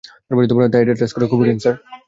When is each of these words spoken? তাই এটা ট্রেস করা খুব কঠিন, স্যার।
তাই 0.71 0.81
এটা 0.83 0.93
ট্রেস 0.97 1.11
করা 1.13 1.25
খুব 1.31 1.39
কঠিন, 1.41 1.57
স্যার। 1.63 1.75